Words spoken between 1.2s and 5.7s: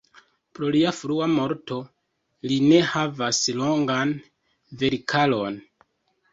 morto li ne havas longan verkaron.